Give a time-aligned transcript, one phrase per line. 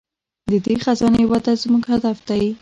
[0.51, 2.43] د دې خزانې وده زموږ هدف دی.